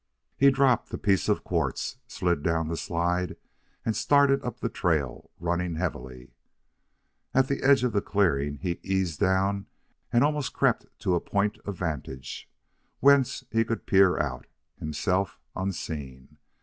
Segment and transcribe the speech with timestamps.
[0.35, 3.35] He dropped the piece of quartz, slid down the slide,
[3.85, 6.33] and started up the trail, running heavily.
[7.35, 9.67] At the edge of the clearing he eased down
[10.11, 12.49] and almost crept to a point of vantage
[12.99, 16.37] whence he could peer out, himself unseen.